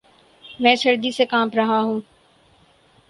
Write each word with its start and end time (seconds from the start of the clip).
میں 0.59 0.75
سردی 0.75 1.11
سے 1.11 1.25
کانپ 1.25 1.55
رہا 1.55 1.79
ہوں 1.81 1.99